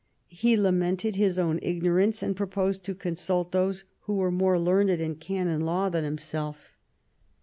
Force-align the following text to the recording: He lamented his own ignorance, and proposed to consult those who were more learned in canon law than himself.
He 0.33 0.57
lamented 0.57 1.15
his 1.15 1.37
own 1.37 1.59
ignorance, 1.61 2.23
and 2.23 2.35
proposed 2.35 2.81
to 2.85 2.95
consult 2.95 3.51
those 3.51 3.83
who 4.07 4.15
were 4.15 4.31
more 4.31 4.57
learned 4.57 4.89
in 4.99 5.13
canon 5.13 5.61
law 5.61 5.89
than 5.89 6.03
himself. 6.05 6.71